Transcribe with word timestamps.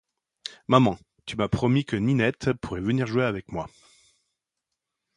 Maman, 0.67 0.97
tu 1.27 1.35
m’as 1.37 1.47
promis 1.47 1.85
que 1.85 1.95
Ninette 1.95 2.53
pourrait 2.53 2.81
venir 2.81 3.05
jouer 3.05 3.23
avec 3.23 3.51
moi. 3.51 3.69